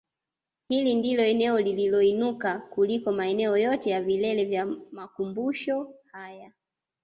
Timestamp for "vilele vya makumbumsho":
4.01-5.93